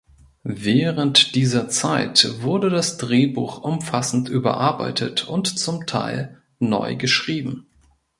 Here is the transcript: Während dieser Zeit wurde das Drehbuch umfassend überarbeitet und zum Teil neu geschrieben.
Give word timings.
Während 0.43 1.35
dieser 1.35 1.69
Zeit 1.69 2.41
wurde 2.41 2.71
das 2.71 2.97
Drehbuch 2.97 3.61
umfassend 3.61 4.29
überarbeitet 4.29 5.27
und 5.27 5.59
zum 5.59 5.85
Teil 5.85 6.41
neu 6.57 6.95
geschrieben. 6.95 7.67